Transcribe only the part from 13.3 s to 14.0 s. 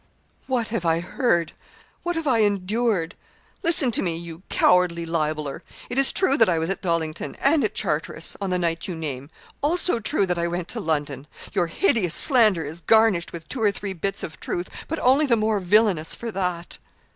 with two or three